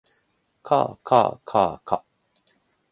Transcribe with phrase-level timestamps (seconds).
[0.03, 0.09] かあか
[1.35, 2.03] あかあか